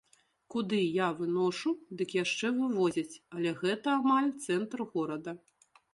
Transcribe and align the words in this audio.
Куды 0.53 0.79
я 0.79 1.09
выношу, 1.19 1.73
дык 1.99 2.09
яшчэ 2.23 2.47
вывозяць, 2.61 3.19
але 3.37 3.49
гэта 3.61 3.87
амаль 3.99 4.31
цэнтр 4.47 4.79
горада. 4.95 5.31